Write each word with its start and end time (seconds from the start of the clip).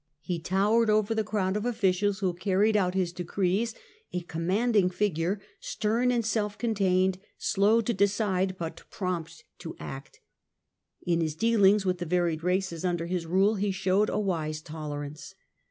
He 0.21 0.39
towered 0.39 0.89
over 0.89 1.13
the 1.13 1.23
crowd 1.23 1.55
of 1.55 1.63
officials 1.63 2.21
who 2.21 2.33
carried 2.33 2.75
out 2.75 2.95
his 2.95 3.13
decrees, 3.13 3.75
a 4.11 4.21
com 4.21 4.47
manding 4.47 4.89
figure, 4.89 5.39
stern 5.59 6.09
and 6.09 6.25
self 6.25 6.57
contained, 6.57 7.19
slow 7.37 7.81
to 7.81 7.93
decide, 7.93 8.57
but 8.57 8.81
prompt 8.89 9.43
to 9.59 9.75
act. 9.79 10.19
In 11.05 11.21
his 11.21 11.35
dealings 11.35 11.85
with 11.85 11.99
the 11.99 12.07
varied 12.07 12.41
races 12.43 12.83
under 12.83 13.05
his 13.05 13.27
rule 13.27 13.57
he 13.57 13.69
showed 13.69 14.09
a 14.09 14.17
wise 14.17 14.59
tolerance. 14.63 15.35